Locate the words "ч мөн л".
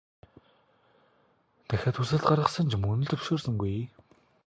2.71-3.09